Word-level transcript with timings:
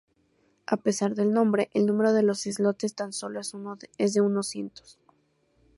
A 0.65 0.77
pesar 0.77 1.13
del 1.13 1.31
nombre, 1.31 1.69
el 1.75 1.85
número 1.85 2.11
de 2.11 2.25
islotes 2.45 2.95
tan 2.95 3.13
solo 3.13 3.39
es 3.99 4.13
de 4.15 4.21
unos 4.21 4.47
cientos. 4.47 4.99